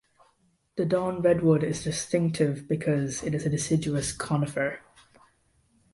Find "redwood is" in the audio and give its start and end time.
1.21-1.83